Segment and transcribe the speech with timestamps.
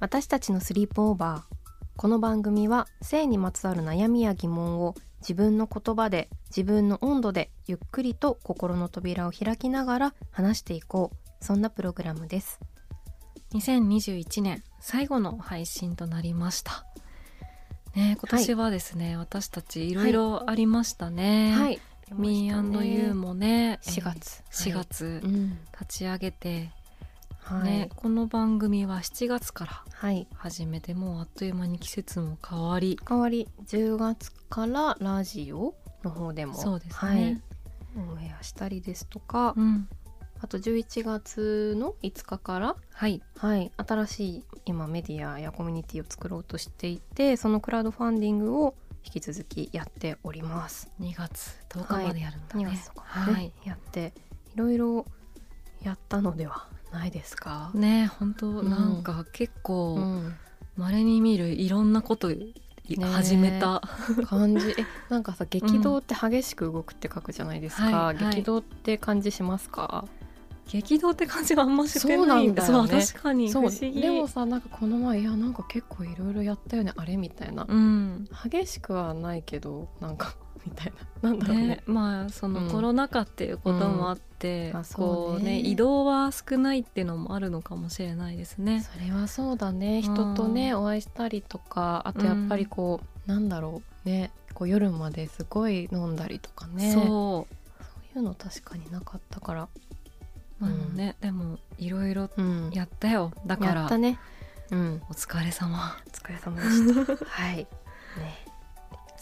[0.00, 1.54] 私たちのスリープオーバー。
[1.96, 11.44] この番組は性にまつわる悩みや疑問を自分の言葉で自分の温度でゆっくりと心の扉を開きながら話していこう。
[11.44, 12.58] そんなプログラムです。
[13.52, 16.84] 2021年最後の配信となりました。
[17.94, 19.94] ね今年はですね、私たちい。
[19.94, 21.52] ろいろありましたね。
[21.52, 21.80] はい。
[22.12, 24.42] Me&You もね4月。
[24.50, 25.50] 4月うん。
[25.72, 26.70] 立ち上げて、
[27.44, 30.26] はい、ねこの番組は7月からはい。
[30.34, 33.48] 始めてもうあっという間に季節も変わり代わり。
[33.66, 37.10] 10月からラジオの方でもそうですね。
[37.10, 37.42] はい、
[37.96, 39.86] オンエアしたりですとか、うん。
[40.40, 43.22] あと11月の5日からはい。
[43.36, 50.90] はい、新しい今メディアやコミュニティを作ろうとしていてそのクラウドファンディングを引き続きやっております。
[50.98, 53.52] 2月10日までやるんだね、2月とかね、はい。
[53.66, 54.14] やって
[54.54, 55.04] いろいろ
[55.82, 57.70] やったのではないですか？
[57.74, 58.70] ね本当うん。
[58.70, 60.36] なんか結う構ん、
[60.76, 62.30] 稀に見るいろんなこと
[63.12, 63.82] 始めた、
[64.26, 64.74] 感じ。
[64.78, 68.36] えなんかさ激動って激しく動くって書くじゃないですか、はいはい。
[68.36, 70.06] 激動って感じしますか、
[70.66, 72.88] 激動って感じがあんましてないんだよね。
[72.88, 73.48] そう確かに。
[73.48, 78.28] 不そうでもさなんかこの前いやなんか結構いろいろやったよねあれみたいな、うん。
[78.50, 80.94] 激しくはないけどなんかみたいな。
[81.30, 81.66] なんだろうね。
[81.66, 82.54] ね、まあそうん。
[82.54, 84.80] のコロナ禍っていうこともあって、うん。
[84.80, 84.88] うね。
[84.94, 88.82] こうね移動は少ないっていうのもあるのかもしれないですね。
[88.82, 90.02] それはそうだね。
[90.02, 94.30] 人とね、お会いしたりとかあとやっぱりこう、なんだろうね。
[94.54, 96.92] こう夜まですごい飲んだりとかね。
[96.92, 97.02] そう。
[97.04, 97.46] そ
[98.14, 99.68] ういうの確かになかったから。
[100.60, 102.70] まあね、でもいろいろうん。
[102.72, 103.32] やったよ。
[103.46, 104.18] だからやったね。
[104.70, 105.02] うん。
[105.10, 105.96] お疲れ様。
[106.06, 107.24] お疲れ様でした。
[107.26, 107.56] はい。
[107.56, 107.66] ね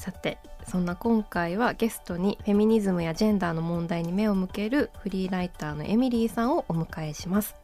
[0.02, 7.54] さてそんな今回はゲストにフェミニズムやジェンダーの問題に目を向けるフリーライターのエミリーさんをお迎えします。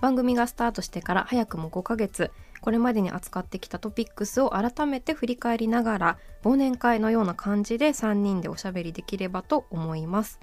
[0.00, 2.30] 番組がスタートしてから早くも5ヶ月。
[2.62, 10.40] これまでに扱ってきたトピックスを改めて振り返りながら忘年会のような感じで3人でおしゃべりできればと思います。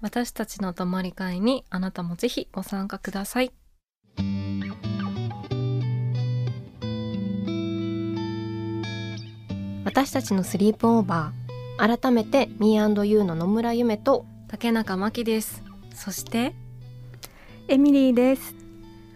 [0.00, 3.52] 私たちの泊まり会にあなたもぜひご参加ください。
[9.88, 15.62] 私たちのスリープオーバー改めて Me&You の野村夢と竹中真希です。
[15.94, 16.54] そして
[17.68, 18.54] エミリーです。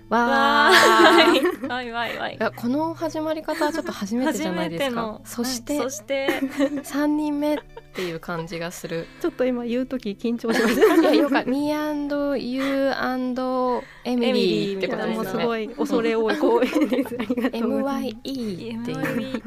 [0.09, 1.67] わー。
[1.67, 2.37] いわいわいわい。
[2.37, 5.21] いやこの始まり方はちょっと初めてじゃないですか。
[5.27, 7.59] そして、はいそして3人目
[7.93, 9.07] っていう感じがする。
[9.21, 11.13] ちょっと今言うとき緊張しました。
[11.15, 15.27] よか Me&You and エミリーってことですね。
[15.27, 17.15] すごい恐れ多い光栄です。
[17.15, 19.43] MYE っていう。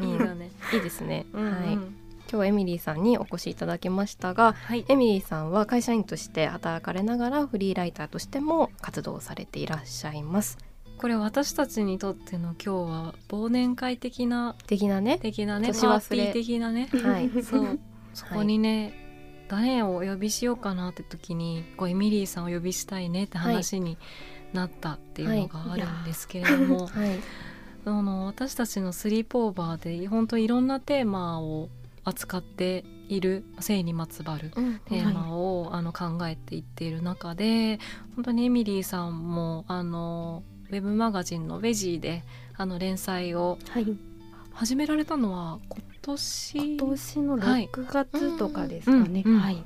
[0.73, 1.51] いいですね、うんうん。
[1.53, 1.73] はい。
[1.73, 1.83] 今
[2.29, 4.85] 日はエミリーさんにお越しいただきましたがはい。
[4.87, 10.57] エミリーさんは会社員として働かれながらフリーライターとしても活動されていらっしゃいます。
[10.97, 15.19] これ私たちにとっての今日は忘年会的な的なね。
[15.19, 15.67] 的なね。
[15.67, 16.89] 年忘れ的なね。
[16.91, 17.29] はい。
[17.43, 17.79] そう
[18.15, 18.93] そこにね、
[19.49, 23.97] 誰をお呼びしようかなって時にこうエミリーさんをお呼びしたいねって話に
[24.53, 27.19] なったっていうのがあるんですけれども、はい。
[27.87, 31.69] あの私たちのスリープオーバーで本当いろんなテーマを
[32.03, 37.79] 扱っている性にまつわるテーマを、あの考えていっている中で
[38.15, 42.23] 本当にエミリーさんもあのウェブマガジンの「ウェジーで
[42.55, 43.97] あの連載をはい。
[44.55, 49.23] 始められたのは今年今年の6月とかですかね。
[49.25, 49.63] うんうんはい。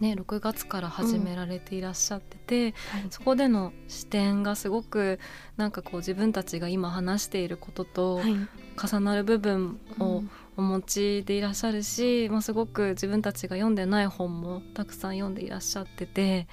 [0.00, 5.18] ね、6月から始められていらっしゃってて、はいそこでの視点がすごく
[5.58, 8.34] なんかこう自分たちが今話していることとはい。
[8.82, 10.22] 重なる部分を
[10.56, 16.48] お持ちでいらっしゃるし、まあ、すごく自分たちが読んでない本もたくさん読んでいらっしゃってて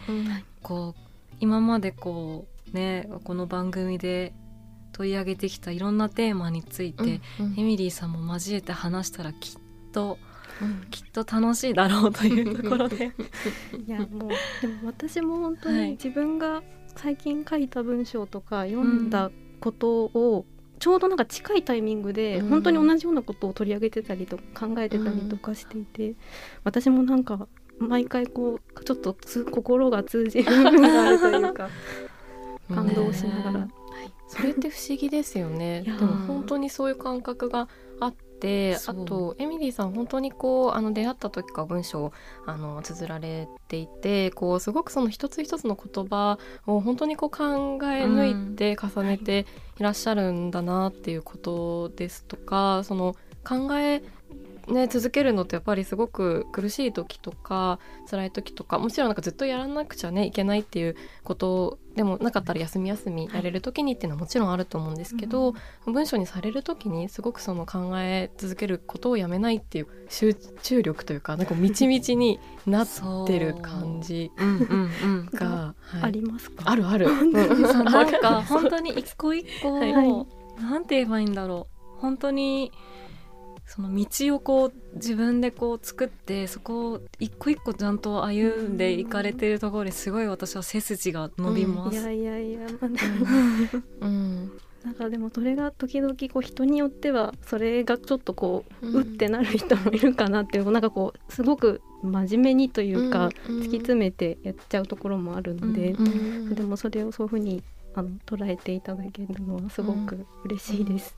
[0.62, 1.02] こう
[1.40, 4.34] 今までこうねこの番組で
[4.98, 7.22] 取り上げてきたいろんなテーマについて、
[7.56, 10.18] エミリーさんも交えて話したらきっと、
[10.60, 13.14] うん、きっと楽しいだろうというところで。
[13.88, 14.30] いやもう
[14.62, 16.64] でも私も本当に自分が
[16.96, 19.30] 最近書いた文章とか読んだ
[19.60, 20.46] ことを、
[20.80, 26.16] ちょうどなんか近いタイミングで本当に同じようなことを取り上げてたりとか考えてたりとかしていて、
[26.64, 27.48] 私もなんか
[27.78, 29.16] 毎回こうちょっと
[29.52, 31.70] 心が通じる部分があるというか
[32.74, 33.70] 感動しながら、はい、
[34.28, 35.84] それって不思議ですよね。
[35.84, 37.70] でも本当にそういう感覚が
[38.00, 42.14] あってあとエミリーさん本当にこうあの出会った時から文章を
[42.46, 46.38] あの綴られていてこうすごくその一つ一つの言葉
[46.68, 49.46] を本当にこう考え抜いて重ねて
[49.80, 54.04] いらっしゃるんだなっていうことですとか、その考え
[54.68, 57.80] ね、続けるのってやっぱりすごく苦しい時とか
[58.10, 65.56] 辛い時とかもちろんなんかずっとやらなくちゃねいけないっていうことでもなかったら休み休みやれる時にっていうのはもちろんあると思うんですけど、
[65.86, 72.88] うん、文章にされる時にすごくその考え続けることをやめないっていう集中力というかなんかみちみちになっ
[73.26, 74.32] てる感じ
[75.34, 76.70] が、ありますか？
[76.70, 77.08] あるある。
[77.08, 79.94] なんか 本当に一個一個、はい、
[80.62, 81.78] なんて言えばいいんだろう。
[82.00, 82.72] 本当に
[83.68, 91.98] その道をこう自分でこう作ってそこを一個一個ちゃんと歩んでいかれてるところですごい私は背筋が伸びます。
[91.98, 92.68] うん、いやいやいや、
[94.02, 94.52] うん、
[94.86, 105.94] なんかでもそれが時々こう人によってはそれがちょっとこう、うってなる人もいるかなっていうなんかこうすごく真面目にというか、突き詰めてやっちゃうところもあるので、
[106.56, 107.64] でもそれをそういうふうに
[107.96, 111.18] あの捉えていただけるのはすごく嬉しいです。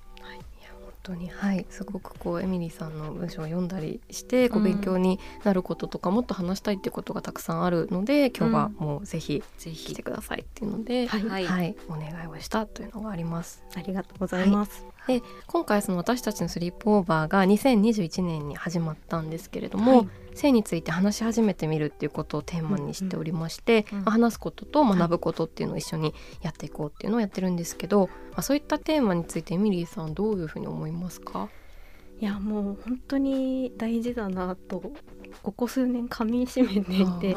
[1.04, 13.64] 当にはいすごくこうエミリーさんの文章を読んだりしてこう勉強になることとか、もっと話したいっていうことがたくさんあるので今日はもうぜひ来てくださいっていうので、はい、はい、お願いをしたというのがあります。
[13.76, 14.86] ありがとうございます。
[14.98, 31.50] はい、で今回その私たちのスリープオーバーが2021年に始まったんですけれども、はい性について話し始めてみるっていうことをテーマにしておりまして、うんうん、話すことと学ぶことっていうのを一緒にやっていこうっていうのをやってるんですけど、まあ、そういったテーマについてエミリーさんどういうふうに思いますか？
[32.22, 34.92] いやもう本当に大事だなと
[35.42, 37.36] ここ数年噛みしめていて。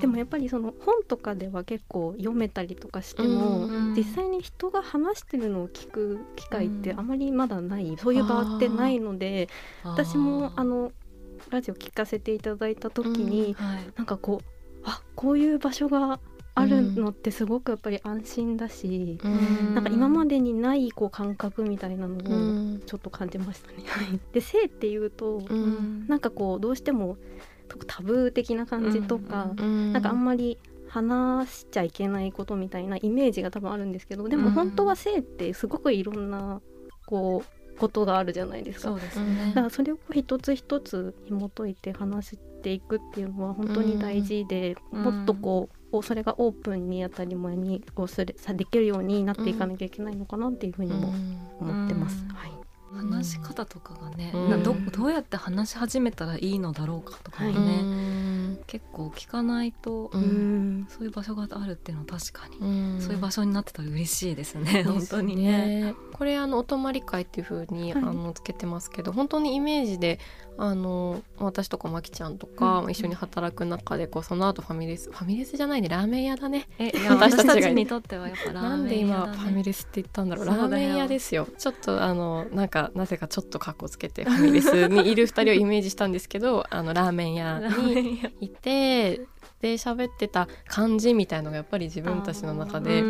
[0.00, 9.48] でもやっぱりその本とかでは結構読めたりとかしても、うんうん、実際に人が話してるのを聞く機会ってあまりまだない、うん、そういう場ってないので
[9.84, 10.92] 私もあの
[11.50, 14.46] ラジオ聞かせていただいた時に、うんはい、なんかこう
[14.84, 16.20] あこういう場所が
[16.54, 23.76] あるのってすごくやっぱり安心だし、うん、なんか今までにないこう感覚みたいなのをちょっと感じましたね。
[24.10, 27.18] うん、 で性っていうと、うん、なんかこうどうしても
[27.86, 30.58] タブー的な感じとか、うん、なんかあんまり
[30.88, 36.62] 話しちゃいけないことみたいなイメージが多分あるんですけどでも本当は性ってすごくいろんな
[37.06, 38.88] こうことがあるじゃないですか。
[38.88, 51.12] そうですね、だからそれを一つ一つ紐解いて話していくっていうのは本当に大事で、うん、もっとこうそれがオープンに当たり前にこうするさできるようになっていかなきゃいけないのかなっていうふうにも
[51.60, 52.24] 思ってます。
[52.34, 52.55] はい
[52.96, 64.82] 話し方とかがね、うん、どどうやって話し始めたらいいのだろうかとかね、はい、結構聞かないと、うん、そういう場所があるっていうのは確かに、うん、そういう場所になってたら嬉しいですね。
[64.84, 65.94] 本当にね。
[66.12, 70.18] これあのお泊まり会っていう風に、はい、あのつけてますけど本当にイメージで
[70.58, 76.68] あの私とかまきちゃんとか、一緒に働く中でこうその後ファミレスファミレスじゃないねラーメン屋だね。
[76.78, 80.46] え 私たちにとってはやっぱラーメン屋、ね、なんで今ファミレスって言ったんだろう。
[80.46, 81.46] ラーメン屋ですよ。
[81.58, 89.20] ちょっとあのなんかなぜかちょっと格好つけてファミレスにいる2人をイメージしたんですけどあのラーメン屋にいて
[89.60, 93.02] で喋ってた感じみたいのがやっぱり自分たちの中で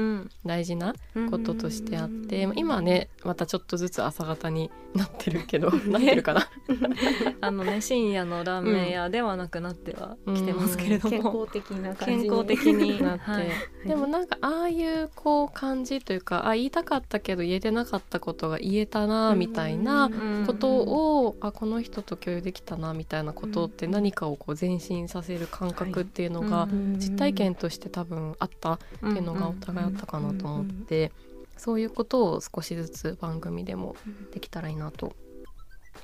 [0.45, 0.95] 大事な
[1.31, 6.49] こととしてあって、今ねまたちょっとずつ朝方になってるけど、 なってるかな。
[7.41, 20.11] あのね深夜のラーメン屋ではなくなってはきてますけれども、健康的な感じ健康的になって、はい、でもなんかああいうこう感じというかあ言いたかったけど言えてなかったことが言えたなみたいな
[20.47, 31.12] ことをあこの人と共有できたなみたいなことって何かをこう前進させる感覚っていうのが実体験として多分あったっていうのがお互いあったかなと思って
[31.57, 33.97] そういうことを少しずつ番組でも
[34.33, 35.14] できたらいいなと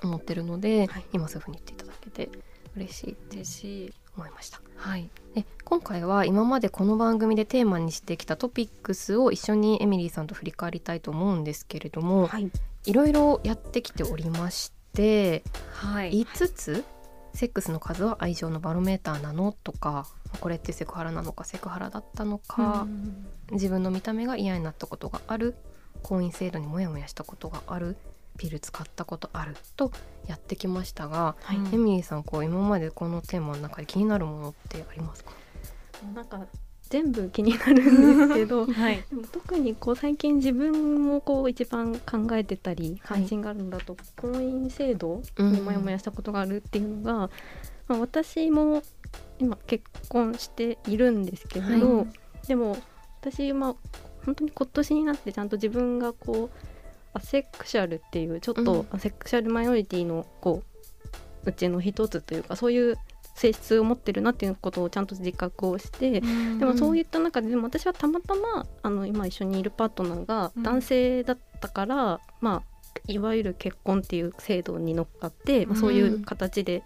[0.02, 2.30] 思ってるので、はい、今そういうふうに言っていただけて
[2.74, 4.60] 嬉しい嬉しい思いました。
[4.76, 12.50] はい、で今回は今までこの番組でテーマにしてきたトピックスを一緒にエミリーさんと振り返りたいと思うんですけれども、はい、
[12.84, 16.84] いろいろやってきておりまして、はい、5つ？
[17.34, 19.54] セックスの数は愛情のバロメーターなの？
[19.64, 20.06] とか
[20.40, 22.86] これってセクハラなのかセクハラだったのか、
[23.50, 25.54] 自分の見た目が嫌になったことがある。
[26.02, 27.96] 婚姻制度にモヤモヤしたことがある。
[28.38, 29.92] ピル使ったことあると
[30.26, 35.32] やってきましたが、はい、エミリーさんこう今までこのテーマの中で気になるものってありますか？
[36.14, 36.40] なんか
[36.88, 47.30] 全部気になるんですけど、 はい、でも特にこう最近自分もこう一番考えてたり関心があるんだと、はい、婚姻制度にモヤモヤしたことがあるっていうのが、うん、
[47.92, 48.82] まあ、私も
[49.38, 51.66] 今結婚しているんですけど、
[51.98, 52.06] は
[52.42, 52.76] い、でも
[53.20, 53.74] 私まあ
[54.24, 56.58] 本当に今年になってちゃんと自分がこう
[57.12, 60.62] アセクシャルっていうちょっとアセクシャルマイノリティのこ
[61.44, 62.96] ううちの一つというかそういう
[63.34, 72.72] 性質を持ってるなっていうことをちゃんと自覚をして、でもそういった中ででも私はたまたまあの今一緒にいるパートナーが男性だったから、うん、まあ
[73.08, 76.82] いわゆる結婚っていう制度に乗っかって、まあ、そういう形で、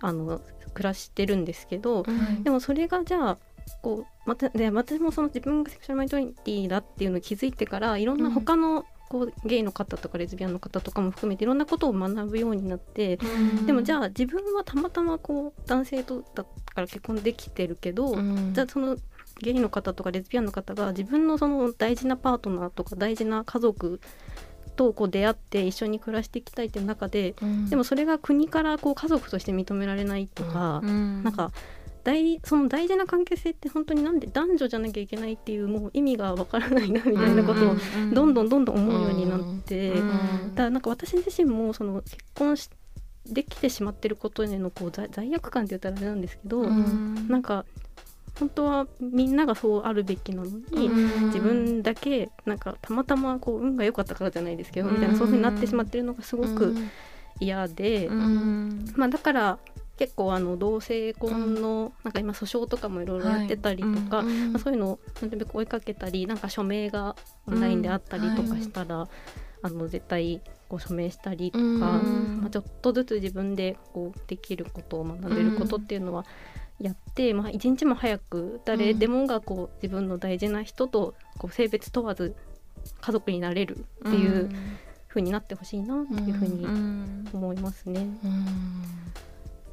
[0.00, 0.40] あの
[0.74, 2.04] 暮らしてるんですけど、
[2.42, 3.38] でもそれがじゃあ
[3.82, 13.18] こうまたで私もその自分がセクシュアルマイノリティだっていうのを気づいてからいろんな他のこうゲイの方とかレズビアンの方とかも含めていろんなことを学ぶようになって、
[13.66, 16.50] でもじゃあ自分はたまたまこう男性とだか
[16.80, 18.16] ら結婚できてるけど、
[18.52, 18.96] じゃあその
[19.40, 24.00] ゲイの方とかレズビアンの方が自分のその大事なパートナーとか大事な家族
[24.76, 31.50] とこう出会って一緒に暮らしていきたいっていう中で、うん、でもそれが国からこう家族として認められないとか、うん、なんか
[32.04, 37.76] 大その大事な関係性って本当になんで男女じゃなきゃいけないっていうもう意味がわからないなみたいなことを
[38.12, 40.02] どんどんどんどん思うようになって、だか
[40.56, 42.70] らなんか私自身もその結婚し
[43.26, 47.64] できてしまってることへのこう罪悪感って言ったらあれなんですけど、うん、なんか
[48.38, 50.88] 本当はみんながそうあるべきなのに、
[51.26, 56.74] 自分だけなんかたまたまこう運が良かったからじゃないですけど、みたいなそういうふうになってしまってるのがすごく
[57.40, 58.08] 嫌で、
[58.94, 59.58] まあ、だから
[59.96, 64.26] 結構あの同性婚のなんか今訴訟とかもいろいろやってたりとか、はい。
[64.26, 67.16] まあ、そういうのをなるべく追いかけたりなんか署名が
[67.46, 69.08] オンラインであったりとかしたら、はい、
[69.62, 76.26] あの絶対こう署名したりとか、まあ、ちょっとずつ自分でこうできることを学べることっていうのは
[76.80, 82.34] やって、まあ、一日も早く誰でもがこう自分の大事な人とこう性別問わず
[83.00, 84.50] 家族になれるっていう
[85.08, 86.66] 風になってほしいなっていうふうに
[87.32, 88.06] 思いますね。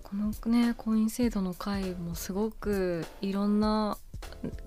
[0.03, 3.97] このね婚姻制度の会もすごくいろんな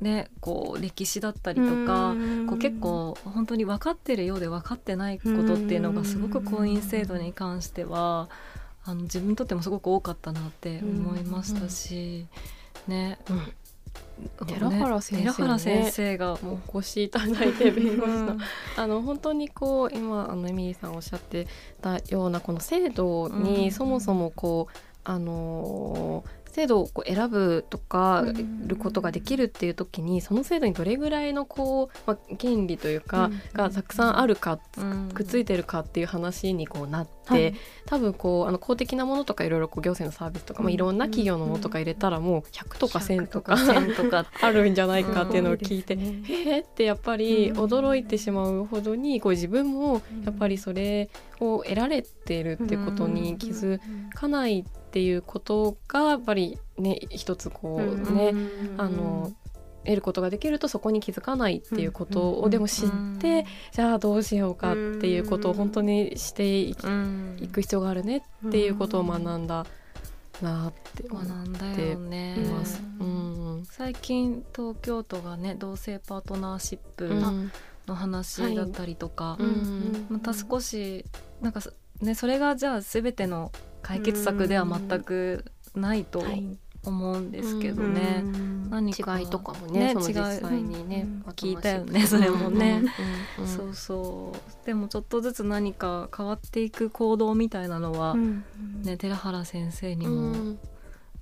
[0.01, 2.15] ね、こう歴史だったりとか
[2.47, 8.29] こう結構本当に分かってるようで分かってないことっていうのがすごく婚姻制度に関しては
[8.87, 12.27] あの自分にとってもすごく多かったなって思いましたし、
[12.87, 18.37] ね、うん、寺原先生、ね、寺原先生がもうお越しいただいて弁護士の。
[18.77, 21.49] あの本当にこう今あのエミリーさんおっしゃって
[21.83, 26.25] たようなこの制度にそもそもこうあの
[26.57, 28.25] 制度をこう選ぶとか
[28.67, 34.59] ることができるっていう時にその制度にどれぐらいのこう、まあ、権利というかがたくさんあるか
[35.13, 37.53] くっついてるかっていう話にこうなって、
[37.85, 43.59] 多分こうあの公的なものとかいろいろ行政のサービスとか、まあ、いろんな企業のものとか入れたらもう100とか1000とか
[43.95, 53.79] とか あるんじゃないかっていうのを聞いて、へえってやっぱり驚いてしまうほどにこう自分もやっぱりそれを得られてるってことに気づ
[54.15, 58.35] かないっていうことがやっぱりね一つこうね、
[58.79, 59.33] あの
[59.85, 62.89] 得ることができるとそこに気づかないっていうことをでも知っ
[63.19, 69.67] て、じゃあどうしようかっていうことを本当にしていく必要があるねっていうことを学んだ。
[70.43, 72.37] なって学んだよね、
[73.01, 77.09] うん、最近東京都がね同性パートナーシップ
[77.87, 79.39] の話だったりとか、
[80.11, 81.05] また少し
[81.41, 81.61] なんか
[82.03, 83.51] ねそれがじゃあ全ての
[83.87, 85.45] 解決策では全く
[85.77, 86.25] ないと
[86.85, 88.25] 思うんですけどね、
[88.69, 92.83] 何か違いとかもねね違いにね、聞いたよねそれもね、
[93.45, 94.67] そうそう。
[94.67, 98.17] でもちょっとずつ何か変わっていく行動みたいなのは、
[98.83, 100.57] ね寺原先生にも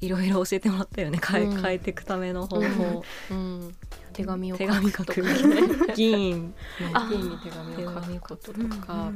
[0.04, 1.18] いろいろ教えてもらったよね。
[1.24, 3.74] 変え,、変えていくための方法、うん。
[4.12, 5.20] 手紙を書くとか、
[5.96, 6.54] 議員
[7.10, 9.10] 議員に手紙を書くこととか、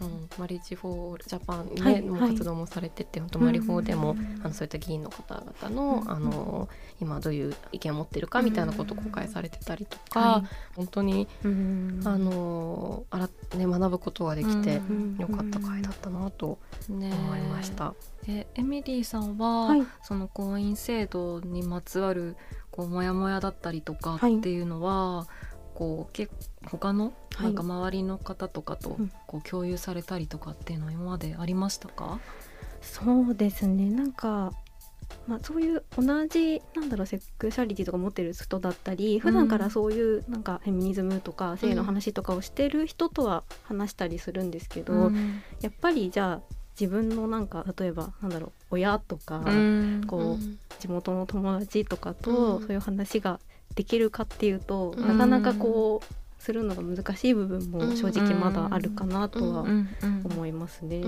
[0.00, 0.28] うん。
[0.38, 6.68] マリッジ・フォー・ジャパンね、の活動もされてて本当マリフォーでも、あのそういった議員の方々の,、あの
[7.00, 10.44] 今どういう意見を持ってるかみたいなことを公開されてたりとか、
[10.76, 14.80] 本当に、あのあら、ね、学ぶことができて
[15.18, 16.58] よかった回だったなと
[16.88, 17.94] 思いました。
[18.26, 22.36] えエミリーさんは、はい、その婚姻制度にまつわる
[22.70, 25.26] こうモヤモヤだったりとかっていうのは、はい、
[25.74, 26.28] こうけ
[26.66, 32.20] 他のなんか周りの方とかとこう共有されたりとかっていうのは今までありましたか、
[32.80, 33.90] そうですね。
[33.90, 34.52] なんか
[35.26, 53.38] まあ、そういう同じなんだろうセクシャリティとか持ってる人だったり普段からそういうなんかフェミニズムとか性の話とかをしてる人とは話したりするんですけど、うん、やっぱりじゃあ自分のなんか例えばなんだろう親とか、うん、こう地元の友達とかとそういう話が
[53.74, 59.66] できるかっていうと、なかなかこうするのが難しい部分も正直まだあるかなとは
[60.24, 60.98] 思いますね。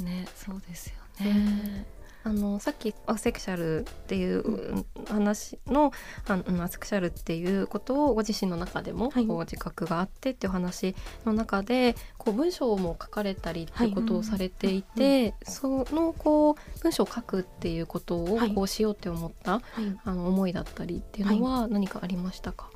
[0.00, 0.94] ねそうですよ
[1.24, 1.86] ね。
[2.22, 5.92] あのさっきアセクシャルっていう話の
[6.26, 19.62] あのアセクシャルっていうことをご自身の中でもこう自覚があってっていう話の中でこう文章も書かれたりっていうことをされていて、そのこう文章を書くっていうことをこうしようって思った、
[20.04, 22.69] あの思いだったりっていうのは何かありましたか、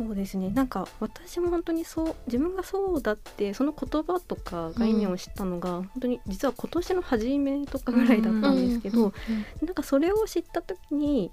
[0.00, 0.48] そうですね。
[0.48, 9.12] なんか私も本当にそう自分がそうだってその言葉とか概念を知ったのが、うん、本当に実は今年の初めとかぐらいだったんですけど、
[9.60, 11.30] なんかそれを知った時に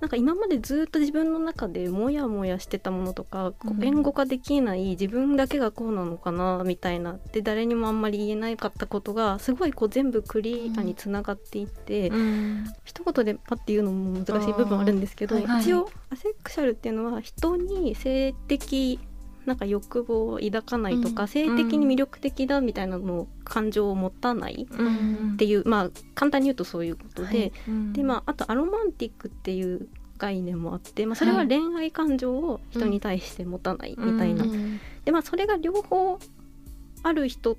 [0.00, 7.18] なんか今までずっと自分の中でモヤモヤしてたものとか、こう言語化できない自分だけがこうなのかなみたいな。
[7.32, 18.98] で誰にもあんまり言えなかったことがすごいこう全部クリアにつながっていって、うん、一言でパッて言うのも難しい部分あるんですけど、はいはい、一応アセクシャルっていうのは人に性的
[19.50, 27.52] なんか欲望を抱かないとか、うん、性的に魅力的だみたいなのを感情を持たないっていう、うん、まあ簡単に言うとそういうことで、はい。
[27.66, 29.88] うん、でまああとアロマンティックっていう
[30.18, 34.44] 概念もあって、まあ、それは恋愛感情を人に対して持たないみたいな。
[35.04, 36.20] でまあそれが両方
[37.02, 37.58] ある人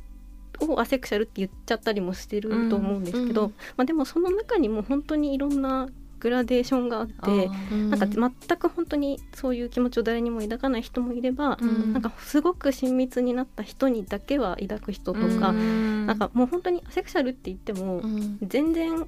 [0.62, 5.90] をアセクシャルって言っちゃったりもしてると思うんですけど、まあ、でもその中にも本当にいろんな
[6.22, 18.02] グラデーションがあってなんか全く本当にそういう気持ちを誰にも抱かない人もいれば、うん、なんかすごく親密になった人にだけは抱く人とか、うん、なんかもう本当にアセクシャルって言っても
[18.44, 19.08] 全然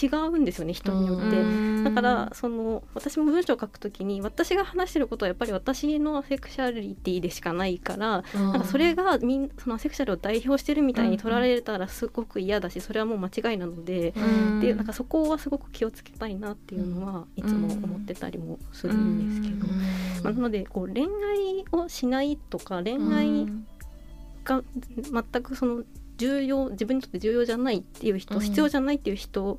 [0.00, 1.86] 違うんですよね人によって。
[1.88, 14.12] だからその私も文章を書くときに私が話してることはやっぱり私のアセクシャリティでしかないからなんかそれがみんそのアセクシャルを代表してるみたいに取られたらすごく嫌だしそれはもう間違いなので
[14.60, 19.66] でなんかそこはすごく気をつけたいなっていうのはいつも思ってたりもするんですけど、
[20.24, 23.46] まあ、なのでこう恋愛をしないとか恋愛
[24.44, 24.62] が
[25.32, 25.82] 全くその
[26.16, 29.58] 重要自分にとって重要じゃないっていう人、必要じゃないっていう人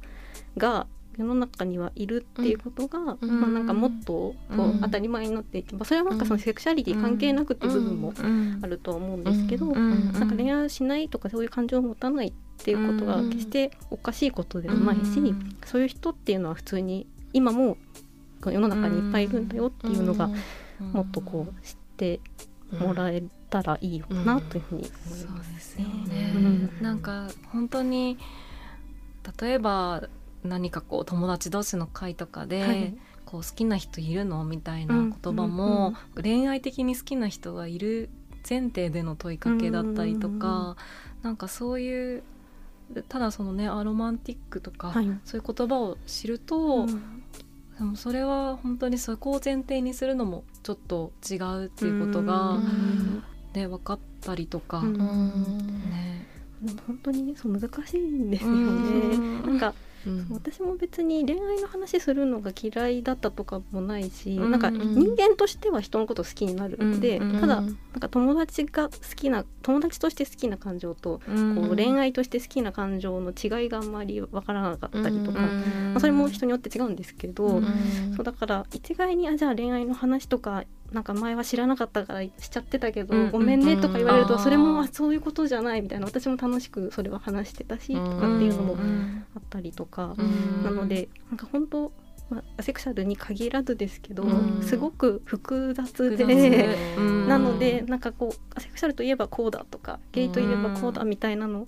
[0.57, 8.13] が世の中にはいるっていうことが、うん、まあ、なんかもっとこう当たり前になっていけばそれはなんかそのセクシャリティ関係なくっていう部分も
[8.61, 17.77] あるとは思うんですけど、なんか恋愛しないとかそういう感情を持たないっていうことが決しておかしいことではないし、そういう人っていうのは普通に今も
[18.45, 20.29] 世の中にいっぱいいるんだよっていうのが
[20.79, 22.19] もっとこう知って
[22.79, 25.85] もらえたらいいかなというふうに思いますね。
[26.79, 28.17] なんか本当に
[29.41, 30.07] 例えば
[30.43, 38.09] 何かこう友達同士の会とかで、はい、こう好きな人いるのみたいな言葉も、恋愛的に好きな人がいる
[38.49, 40.77] 前提での問いかけだったりとか、
[41.21, 42.23] うなんかそういう
[43.09, 46.85] ただそのねアロマンティックとか、はい、そういう言葉を知ると、
[47.77, 52.57] でもそれは本当にそこを前提にするのもちょっと違うっていうことが、
[53.53, 56.25] ね、分かったりとか、ね、
[56.87, 59.17] 本当にそう難しいんですよね。
[59.45, 59.73] なんか
[60.05, 77.61] うん、私も別に恋愛の話するのが嫌いだったとかもないし、うん、なんか人間としては人のこと好きになるので、うん、ただなんか友達が好きな友達として好きな感情と、こう恋愛として好きな感情の違いがあんまりわからなかったりとか、まあ、それも人によって違うんですけど、
[78.15, 86.05] そうだから一概にあじゃあ恋愛の話とかなんか前は知らなかったからしちゃってたけど、うん、ごめんねとか言われるとそれもあそういうことじゃないみたいな。
[86.05, 88.77] 私も楽しくそれは話してたしとかっていうのも
[89.35, 90.15] あったりとか、
[90.63, 91.91] なのでなんか本当
[92.29, 94.25] まあ、アセクシャルに限らずですけど、
[94.61, 96.75] すごく複雑で、
[97.27, 101.67] なのでなんかこうアセクシャルといえばこうだとかゲイといえばこうだみたいなの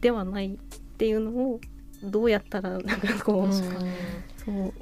[0.00, 0.58] ではないっ
[0.96, 1.60] ていうのを
[2.02, 4.72] どうやったらなんかこう、そう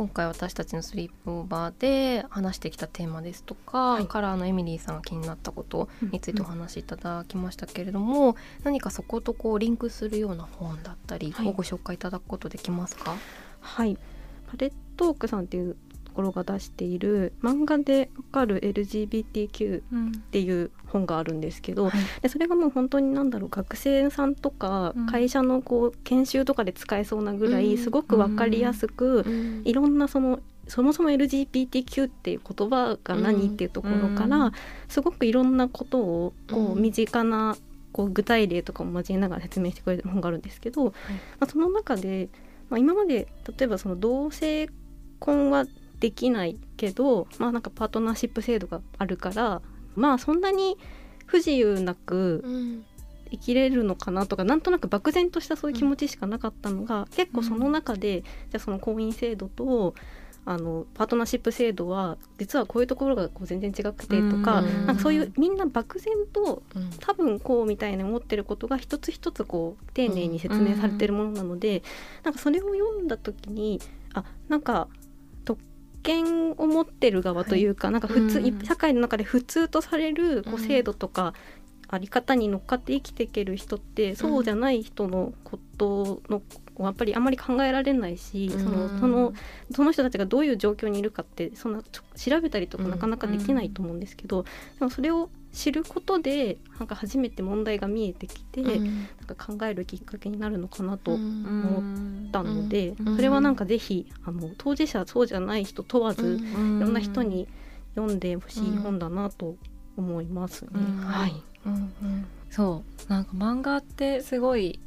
[0.00, 8.34] 今回私たちのスリープオーバーで話してきたテーマですとか、はい、カラーのエミリーさんが気になったことについてお話しいただきましたけれども、うんうん、
[8.64, 13.14] 何かそことこうリンクするような本だったりをご紹介いただくことできますか、
[13.60, 13.98] はい、
[14.50, 15.89] パレットークさんっていうと
[16.20, 21.90] ころが出している漫画でわかる LGBTQ っていう本があるんですけど、うん。
[21.90, 29.24] はい、でそれがもう本当に何だろう学生さんとか会社のこう研修とかで使えそうなぐらいすごく分かりやすく、
[29.64, 34.52] いろんなそのそもそも LGBTQ っていう言葉が何っていうところから、
[34.88, 37.56] すごくいろんなことをこう身近な
[37.92, 40.92] こう具体例とかも交えながら説明してくれる本があるんですけど、ま
[41.40, 42.28] あ、その中で
[42.70, 43.26] まあ、今まで
[43.58, 44.68] 例えばその同性
[45.18, 45.66] 婚は
[46.00, 49.62] できないけど、まあ、なんかパートナーシップ制度があるから
[49.94, 50.76] まあそんなに
[51.26, 52.44] 不自由なく
[53.30, 59.94] 生きれるのかなとか、なんとなく漠然としたそういう気持ちしかなかったのが、結構その中で、じゃあその婚姻制度と
[60.44, 66.62] あのパートナーシップ制度は実はこういうところがこう全然違くてとか,、なんかそういうみんな漠然と
[66.98, 71.82] 多分こうみたいに思ってることが一つ一つこう丁寧に説明されてるものなので、
[72.24, 73.80] なんかそれを読んだ時に
[74.14, 74.99] あなんか特
[76.02, 81.34] 権を持ってる側というか、なんか普通、社会の中で普通とされるこう制度とか、
[81.88, 86.40] あり方に乗っかって生きていける人ってそうじゃない人のことの
[86.84, 89.32] やっぱりあんまり考えられないし、そのその
[89.74, 94.44] その人たちがどういう状況にいるかってそんな調べたりとかなかなかできないと思うんですけど、
[94.78, 98.74] でもそれを知ることでなんか初めて問題が見えてきて、な
[99.34, 101.82] んか考えるきっかけになるのかなと思っ
[102.30, 106.38] たので、それはなんかぜひあの当事者そうじゃない人問わず、
[106.78, 107.48] いろんな人に
[107.94, 109.56] 読んでほしい本だなと
[109.96, 110.94] 思いますね。
[110.96, 111.72] はい、うん。
[111.74, 111.92] うん、
[112.48, 113.10] そう。
[113.10, 114.78] なんか漫画ってすごい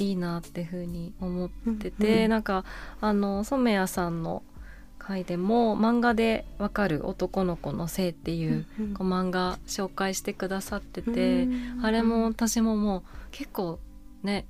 [0.00, 2.64] いいなっていうふうに思ってて、うんうん、なんか
[3.00, 4.42] あの染谷さんの
[4.98, 11.46] 回でも漫画でわかる男の子の性っていう,、こう漫画紹介してくださってて、
[11.82, 13.78] あれも私ももう結構
[14.22, 14.46] ね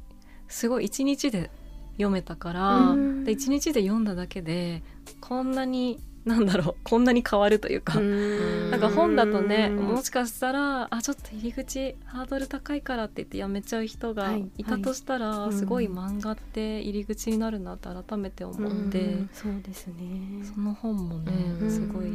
[0.49, 1.51] すごい一日で
[1.95, 4.83] 読めたから、で一日で読んだだけで
[5.21, 8.01] こんなになんだろうこんなに変わるというか。
[8.01, 15.49] なんか本だとねもしかしたらあちょっと入り口ハードル高いからって言ってやめちゃう人がいたとしたら、はい。
[15.49, 19.19] はい、すごい漫画って入り口になるなって改めて思って。
[19.33, 20.45] そうですね。
[20.45, 21.33] その本もね
[21.69, 22.13] すごい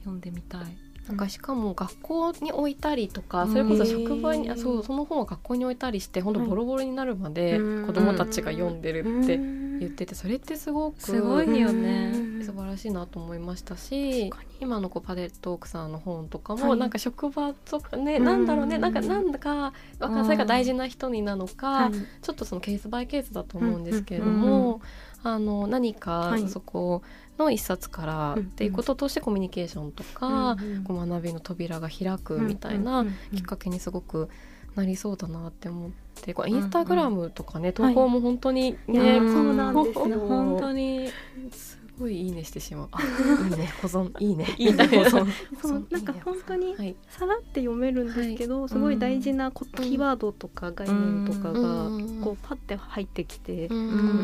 [0.00, 0.85] 読んでみたい。
[1.06, 12.42] なんかしかも学校に置いたりとか、それこそ職場に、あそうその本を学校に置いたりして本当ボロボロになるまで子どもたちが読んでるって言っててそれってすごくすごいよね。
[12.44, 21.90] 素晴らしいなと思いましたし今のこうパデットークさんの本とかも、なんか職場とかね、なんだろうねなんかなんだかそれが大事な人になのか、
[22.22, 24.80] ちょっとそのケースバイケースだと思うんですけれども、
[25.22, 27.02] あの何かそこ
[27.38, 34.28] の一冊からっていうこととしてコミュニケーションとか、こう学びの扉が開くみたいなきっかけにすごく
[34.74, 35.90] なりそうだなって思っ
[36.22, 36.34] て。
[36.34, 40.18] こうインスタグラムとかね、投稿も本当にね、そうなんですよ。
[40.20, 41.10] 本当に
[41.50, 42.88] すごいいいねしてしまう。
[42.92, 43.00] あ、
[43.44, 45.26] いいね、保存、いいね、 いいね、保存。
[45.60, 46.74] そう、なんか本当に
[47.08, 51.90] さらって読めるんですけど、はい、すごい大事なキーワードとか概念とかが
[52.22, 53.68] こうパッて入ってきて、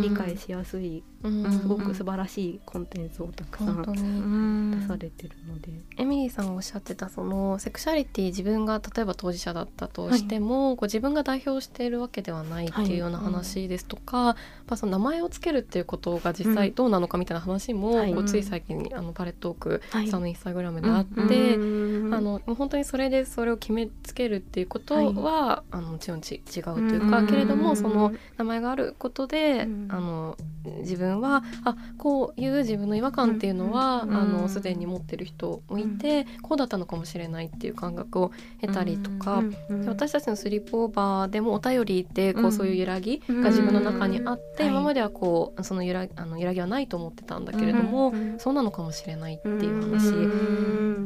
[0.01, 5.70] 理解しやすいすごく素晴らしいコンテンツをたくさん出されてるので。
[5.98, 14.37] エミリーさんがおっしゃってたそのセクシャリティ自分が例えば当事者だったとしても、はい、こう自分が代表しているわけではないっていうような話ですとか、はい。
[14.70, 30.37] うん、その名前を付けるっていうことが実際どうなのかみたいな話も、うん、こうつい最近にあのパレットークさんのインスタグラムであって、うん、あのもう本当にそれでそれを決めつけるっていうことは、あのもちろんち違うというか、けれどもその名前があることで、あの
[30.81, 34.07] 自分はあこういう自分の違和感っていうのは、
[34.48, 39.42] すでに持ってる人もいて、うん、こうだったのかもしれないっていう感覚を得たりとか、
[39.87, 50.12] 私たちのスリープオーバーでもお便りでこう、そういう揺らぎが自分の中にあって、今まではこうその揺らあの揺らぎはないと思ってたんだけれども、そうなのかもしれないっていう話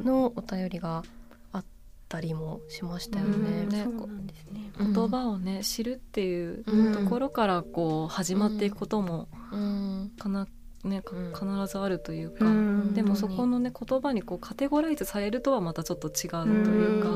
[0.04, 1.02] のお便りが
[2.08, 3.66] たりもしましたよね。
[3.66, 3.86] ね。
[4.78, 6.64] 言葉をね知るっていう
[6.94, 9.28] ところからこう始まっていくことも
[10.18, 10.46] かな、
[10.84, 11.02] ね、
[11.34, 12.44] 必ずあるというか、
[12.92, 17.08] でもそこのね言葉にこうカテゴライズされるとはまたちょっと違うというか、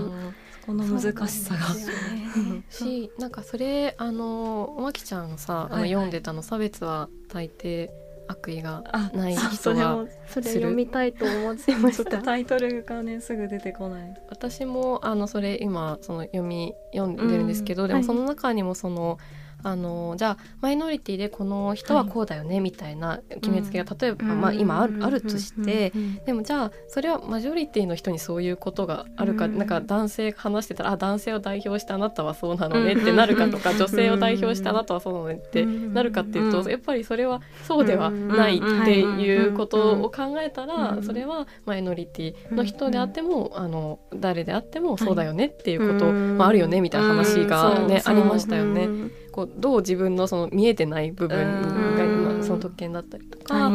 [0.60, 1.60] そこの難しさが。
[2.70, 7.90] しなんかそれあのまきちゃんさ、あの読んでたの差別は大抵
[8.28, 12.18] 悪意がない人がそれ読みたいと思ってました。
[12.22, 14.14] タイトルがねすぐ出てこない。
[14.28, 19.18] 私もあのそれ今その読み読んでるんですけど、うん、でもその中にもその、はい
[19.62, 25.92] あのじゃあマイノリティでこの人はこうだよね、はい、みたいな決めつけが例えば、まあ、今あるあるとして、
[26.26, 48.88] でもじゃあそれはマジョリティの人にそういうことがあるか、なんか男性が話してたらあ男性を代表してあなたはそうなのねってなるかとか、女性を代表してあなたはそうなのねってなるかっていうと、やっぱりそれはそうではないっていうことを考えたら、それはマイノリティの人であっても、あの誰であってもそうだよねっていうこともあるよねみたいな話がね、ありましたよね。
[49.32, 53.70] こうどう自分のその見えてない部分がその特権だったりとか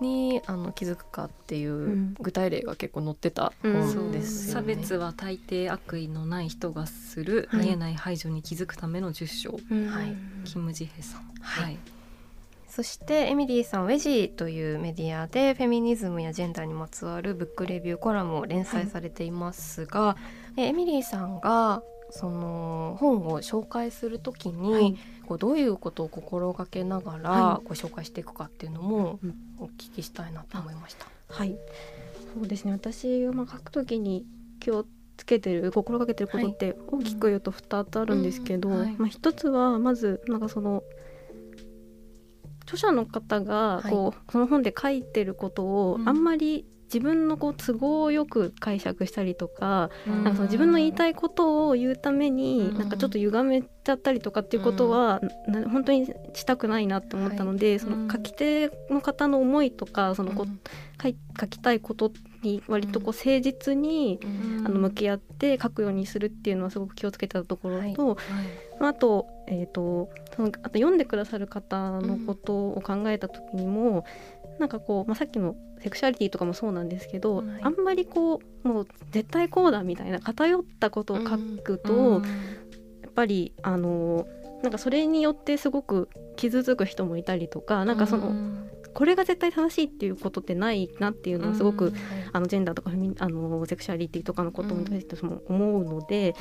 [0.00, 11.22] に、あの気づくかっていう具体例が結構載ってた本です、ね、差別は大抵悪意のない人がする、見えない排除に気づくための10章、はい、キム・ジヘさん。
[11.40, 11.78] はい。
[12.68, 20.16] そしてエミリーさんウェジーというメディアでフェミニズムやジェンダーにまつわるブックレビューコラムを連載されていますが、は
[20.56, 24.96] い、エミリーさんがその本を紹介するときに、はい、
[25.26, 29.18] こうどういうことを心がけながらご紹介していくかっていうのも
[29.58, 31.06] お聞きしたいなと思いました。
[31.28, 31.56] はい、
[32.34, 32.72] そうですね。
[32.72, 34.26] 私が書くときに
[34.60, 34.84] 気を
[35.16, 40.82] つけてる心がけてることって大きく言うと2つあるんですけど、まあ、1つはまずなんかその
[42.62, 60.60] 著者の方がこう、はい、この本で書いてることをあんまり自分のこう都合よく解釈したりとか,、なんかその自分の言いたいことを言うために、なんかちょっと歪めちゃったりとかっていうことは、うん、本当にしたくないなって思ったので、はい、その書き手の方の思いとかそのこ、うん、
[61.40, 62.10] 書きたいこと
[62.42, 64.18] に割とこう誠実に、
[64.64, 68.20] あの向き合って書くようにするっていうのはすごく気をつけたところと、はい。
[68.80, 74.04] まあ、あと,、えーと、そのあと読んでくださる方のことを考えた時にも、
[74.58, 82.28] なんかこう、まあ、さっきのセクシャリティとかもそうなんですけど、はい、あんまりこうもう絶対こうだみたいな偏ったことを書くと、うん、や
[83.08, 84.26] っぱりあの
[84.62, 91.94] なんかそれによってすごく傷つく人もいたりとかなんかその、うん、これが絶対正しいっていうことってないなっていうのはすごく、うん、
[92.32, 96.34] あのジェンダーとかあのセクシャリティとかのことに対しても思うので、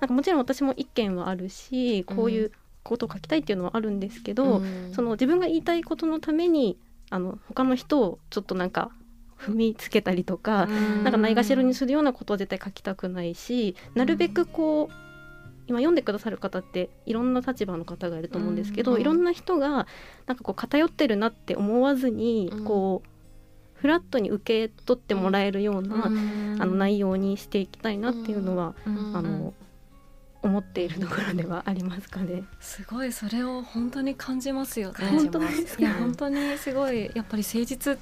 [0.00, 6.78] なんかもちろん私も意見はあるしこういうことを書きたいっていうのはあるんですけど、その自分が言いたいことのために
[7.10, 8.90] あの他の人をちょっとなんか
[9.38, 15.06] 踏みつけたりとかなんかないがしろにするようなことは絶対書きたくないしなるべくこう
[15.66, 19.88] 今読んでくださる方っていろんな立場の方がいると思うんですけど、いろんな人が
[20.26, 26.08] なんかこう偏ってるなって思わずに、こうフラットに受け取ってもらえるような、あ
[26.66, 29.54] の内容にしていきたいなっていうのは、あの
[30.46, 32.44] 思っているところではありますかね。
[32.60, 35.06] すごいそれを本当に感じますよね。
[35.08, 35.80] 本当です。
[35.80, 37.98] いや本当にすごいやっぱり誠実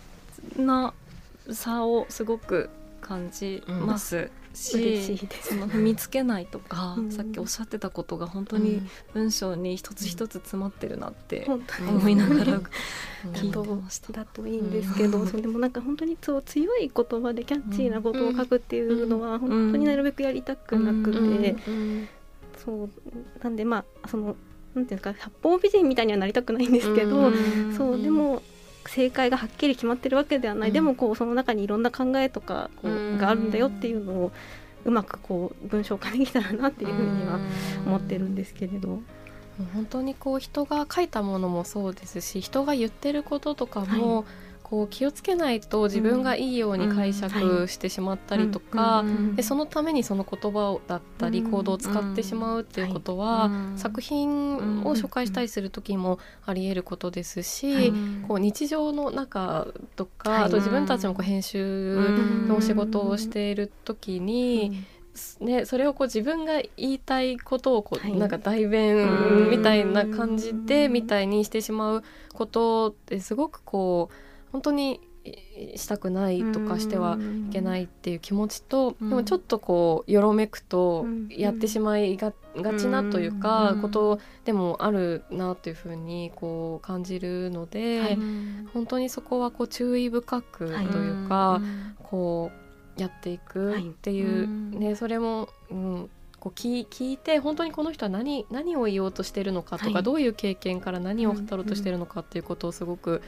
[0.56, 0.94] な
[1.50, 4.30] 差をすごく感じます。
[4.54, 8.80] しその踏みつけないとか、うん、さっきおっしゃってたことが本当に
[9.12, 11.46] 文章に一つ一つ詰まってるなって
[11.80, 12.60] 思いながら
[13.34, 14.12] 聞いてました。
[14.12, 21.56] だといいんですけど、うん、それでもなんか本当にそう強い言葉でキャッチーなことを書くっていうのは本当になるべくやりたくなくて、
[22.64, 22.90] そう
[23.42, 24.36] なんでまあその
[24.74, 27.30] なんていうか八方美人みたいにはなりたくないんですけど、
[27.76, 28.42] そうでも
[28.86, 34.32] 正解がはっきり決まってるわけではない、うん、でもこうその中にいろんな考えとかこうがあるんだよっていうのを
[34.84, 37.38] うまくこう文章化できたらなっていうふうには
[37.86, 39.00] 思ってるんですけれど。
[39.72, 44.24] 本当にこう人が書いたものもそうですし人が言ってることとかも、はい
[44.64, 49.04] こう気をつけないと自分がいいように解釈してしまったりとか、
[49.36, 57.92] でそのためにその言葉だったり行動を使ってしまうっていうことは、作品を紹介したりする時もありえることですし、
[58.26, 64.84] こう日常の中とか、あと自分たちもこう編集のお仕事をしている時に。
[65.38, 74.14] ね、それをこう自分が言いたいことをこう、なんか代弁みたいな感じでみたいにしてしまうことってすごくこう
[74.54, 75.00] 本当に
[75.74, 82.32] したくないとかしてはいけないっていう気持ちと、でもちょっとこうよろめくとやってしまいが
[82.78, 88.16] ちなというか、ことでもあるなというふうにこう感じるので、
[88.72, 91.60] 本当にそこはこう注意深くというか、
[92.04, 92.52] こ
[92.96, 103.20] うやっていくっていう、ねそれも、うん、こう聞いて本当にこの人は何何を言おうとしてるのかとか、どういう経験から何を語ろうとしてるのかっていうことをすごく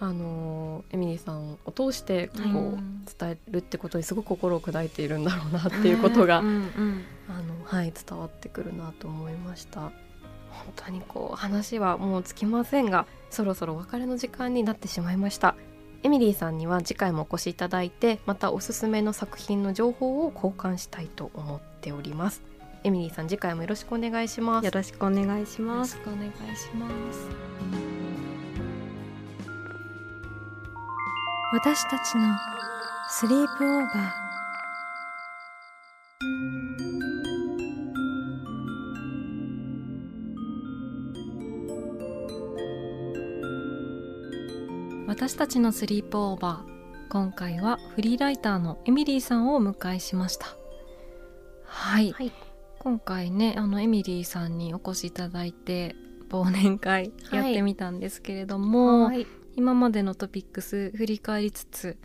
[0.00, 2.78] あのエミリーさんを通してこう、
[3.18, 6.64] 伝えるってことにすごく心を砕いているんだろうなっていうことが、あの
[7.64, 9.90] はい、伝わってくるなと思いました。
[10.50, 15.54] 本当にこう話はもうつきませんがそろそろお別れの時間になってしまいました。
[16.04, 22.42] エミリーさんには次回もお越しいただいてまたおすすめの作品の情報を交換したいと思っております。
[22.84, 24.64] エミリーさん次回もよろしくお願いします。
[24.64, 25.96] よろしくお願いします。
[25.96, 28.17] よろしくお願いします
[31.50, 32.36] 私たちの
[33.08, 34.28] スリープオーバー。
[45.06, 47.08] 私たちのスリープオーバー。
[47.08, 50.48] 今回はフリーライターのエミリーさんをお迎えしました。
[51.64, 52.32] はい、はい、
[52.78, 55.96] 今回ねあのエミリーさんにお越しいただいて
[56.28, 59.26] 忘年会やってみたんですけれども、はい、
[59.58, 61.98] 今までのトピックス振り返りつつ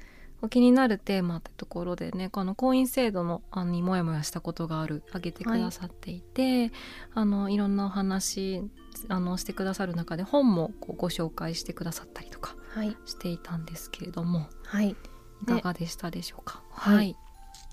[0.49, 6.71] 気になるテーマってところでねこの婚姻制度のあにもやもやしたことがある挙げてくださっていて、はい、
[7.13, 8.63] あのいろんなお話
[9.07, 12.55] あのしてくださる中で本もこうご紹介してくださったりとか
[13.05, 14.95] していたんですけれども、はい、
[15.43, 16.63] いかがでしたでしょうか？
[16.71, 17.15] はい、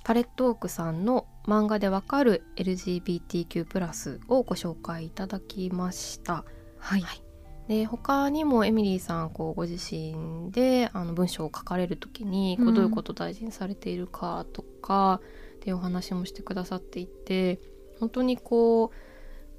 [0.05, 6.45] パレットオークさんの漫画でわかる LGBTQ+ をご紹介いただきました。
[6.79, 7.23] はい、はい
[7.71, 15.21] で他にもエミリーさんこうご自身であの文章を書かれる時にこうどういうことを大事にされているかとか、
[15.53, 17.61] うん、っていうお話もしてくださっていて
[18.01, 18.91] 本当にこ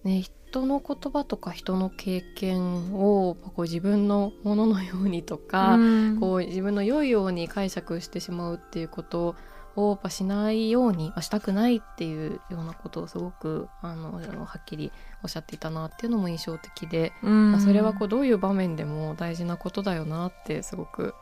[0.03, 9.37] うね人の言葉とか人の経験をこう自分のもののようにとか、うん、こう自分の良いように解釈してしまうっていうこと
[9.75, 14.91] をやしないように、したくないっていうようなことをすごくあのはっきり
[15.23, 21.13] おっしゃっていたなっていうのも印象的で、うん、それはこうどういう場面でも大事なことだよなってすごく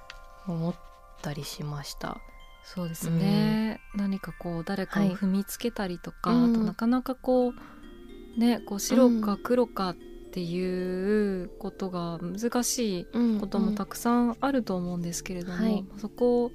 [0.48, 0.76] 思っ
[1.22, 2.18] たりしました。
[2.64, 9.96] そうですね、うん、何かこう誰かを踏みつけたりとか、はい、あとなかなかこうねこう白か黒かっ
[10.32, 13.08] ていうことが難しい
[13.40, 16.52] こともたくさんあると思うんですけれども、はい、そこを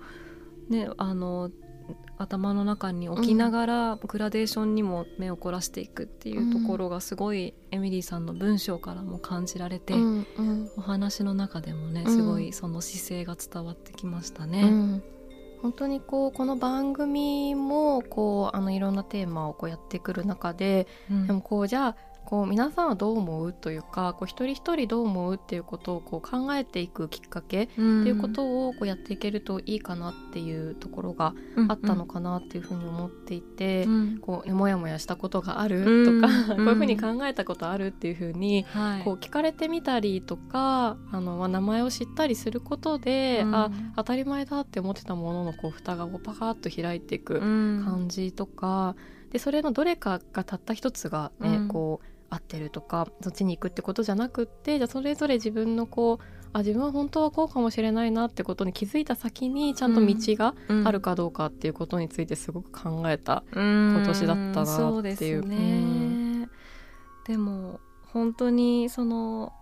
[0.68, 1.50] ねあの
[2.18, 14.62] 頭の中に置きながら、グラデーションにも目を凝らしていくっていうところがすごいエミリーさんの文章からも感じられて、うんうん、お話の中でもねすごいその姿勢が伝わってきましたね。
[14.62, 15.02] うん。
[15.62, 21.96] 本当にこうこの番組もこうあのいろんなテーマをこうやってくる中で、うん、でもこうじゃあ
[22.26, 31.34] こう皆さんはどう思うというかこう一人一人どう思うっていうことをこう考えていくきっかけっていうことをこうやっていけるといいかなっていうところが
[31.68, 33.94] あったのかなっていうふうに思っていて、うん。
[33.94, 38.64] うん、こうモヤモヤしたことがあるとか、 うん、こういうふうに考えたことあるっていうふうに、
[39.04, 48.96] こう聞かれてみたりとかあの、まあ、名前を知ったりすることで、うん、あ当たり前だって思ってたもののこう蓋がパカッと開いていく感じとか。
[49.30, 65.42] でそれのどれかがたった一つがね、こう合ってるとかそっちに行くってことじゃなくってじゃあそれぞれ自分のこうあ自分は本当はこうかもしれないなってことに気づいた先にちゃんと道があるかどうかっていうことについてすごく考えた今年だったなっていう。
[65.42, 66.48] うね、
[67.26, 67.80] でも
[68.12, 69.52] 本当にその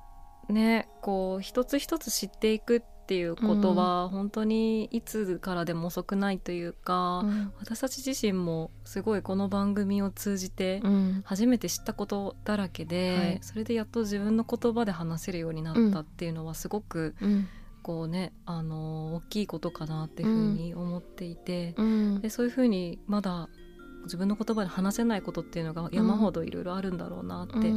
[0.51, 10.83] ねこう一つ一つ知っていくっていうことは本当にいつからでも遅くないというか、うん、私たち自身もすごいこの番組を通じて
[11.25, 17.49] 初めて知ったことだらけで、うんはい、それでやっと自分の言葉で話せるようになったっていうのはすごく、うん、
[17.83, 21.75] こうねあの大きいことかなっていうふうに思っていて、
[22.21, 23.49] でそういうふうにまだ
[24.05, 27.73] 自分の言葉で話せないことっていうのが山ほどいろいろあるんだろうなって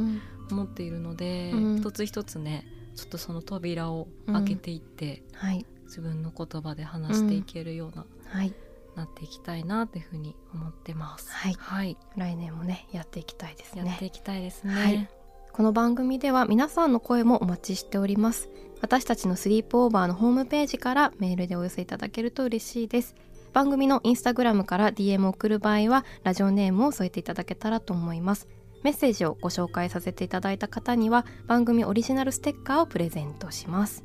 [0.50, 8.52] 思っているので、一つ一つねちょっとその扉を開けていって、うんはい、自分の言葉で話していけるような、はい、
[8.96, 11.30] なっていきたいなっていうふうに思ってます。
[11.30, 13.84] はい、はい、来年もねやっていきたいですね。
[13.86, 14.74] やっていきたいですね。
[14.74, 15.08] はい、
[15.52, 18.48] この番組では皆さんの声もお待ちしております。
[18.80, 23.14] 私たちのスリープオーバーのホームページからメールでお寄せいただけると嬉しいです。
[23.52, 28.48] 番組のインスタグラムから DM を送る場合はラジオネームを添えていただけたらと思います。
[28.82, 34.04] メッセージをご紹介させていただいた方には番組オリジナルステッカーをプレゼントします。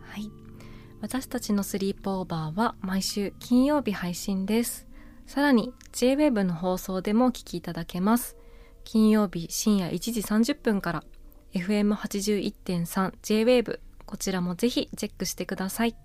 [0.00, 0.30] はい。
[1.00, 4.86] 私たちのスリープオーバーは毎週金曜日配信です。
[5.26, 8.36] さらに JWEB の放送でもお聞きいただけます。
[8.84, 11.04] 金曜日深夜1時30分から
[11.54, 15.96] FM81.3 JWAVE こちらもぜひチェックしてください。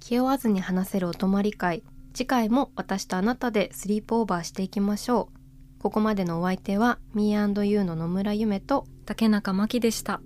[0.00, 5.41] 気負わずに話せるお泊まり会次回も私とあなたでスリープオーバーしていきましょう
[5.82, 10.20] ここまでのお相手は Me&You の野村夢と竹中真希でした。